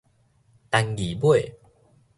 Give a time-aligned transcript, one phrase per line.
[0.71, 1.59] 單字尾